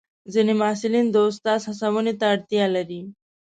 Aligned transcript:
ځینې 0.33 0.53
محصلین 0.61 1.05
د 1.11 1.15
استاد 1.29 1.59
هڅونې 1.67 2.13
ته 2.19 2.25
اړتیا 2.33 2.65
لري. 2.75 3.01